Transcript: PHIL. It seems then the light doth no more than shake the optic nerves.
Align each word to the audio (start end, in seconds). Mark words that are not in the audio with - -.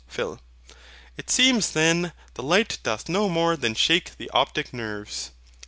PHIL. 0.07 0.39
It 1.15 1.29
seems 1.29 1.73
then 1.73 2.11
the 2.33 2.41
light 2.41 2.79
doth 2.81 3.07
no 3.07 3.29
more 3.29 3.55
than 3.55 3.75
shake 3.75 4.17
the 4.17 4.31
optic 4.31 4.73
nerves. 4.73 5.29